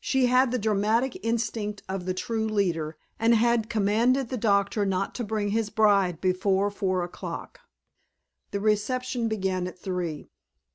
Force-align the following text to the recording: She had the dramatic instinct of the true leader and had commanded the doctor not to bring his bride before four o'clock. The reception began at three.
She 0.00 0.24
had 0.24 0.52
the 0.52 0.58
dramatic 0.58 1.22
instinct 1.22 1.82
of 1.86 2.06
the 2.06 2.14
true 2.14 2.48
leader 2.48 2.96
and 3.18 3.34
had 3.34 3.68
commanded 3.68 4.30
the 4.30 4.38
doctor 4.38 4.86
not 4.86 5.14
to 5.16 5.22
bring 5.22 5.50
his 5.50 5.68
bride 5.68 6.18
before 6.18 6.70
four 6.70 7.04
o'clock. 7.04 7.60
The 8.52 8.60
reception 8.60 9.28
began 9.28 9.66
at 9.66 9.78
three. 9.78 10.30